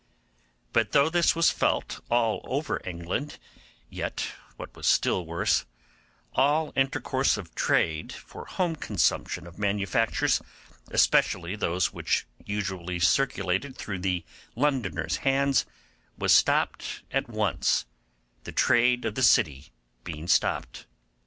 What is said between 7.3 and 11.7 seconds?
of trade for home consumption of manufactures, especially